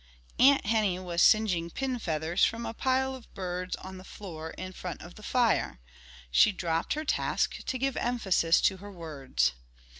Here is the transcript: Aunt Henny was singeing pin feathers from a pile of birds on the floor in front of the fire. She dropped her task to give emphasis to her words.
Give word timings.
Aunt 0.39 0.65
Henny 0.65 0.97
was 0.97 1.21
singeing 1.21 1.69
pin 1.69 1.99
feathers 1.99 2.43
from 2.43 2.65
a 2.65 2.73
pile 2.73 3.13
of 3.13 3.31
birds 3.35 3.75
on 3.75 3.99
the 3.99 4.03
floor 4.03 4.49
in 4.49 4.73
front 4.73 4.99
of 5.03 5.13
the 5.13 5.21
fire. 5.21 5.79
She 6.31 6.51
dropped 6.51 6.93
her 6.93 7.05
task 7.05 7.63
to 7.63 7.77
give 7.77 7.95
emphasis 7.95 8.61
to 8.61 8.77
her 8.77 8.91
words. 8.91 9.51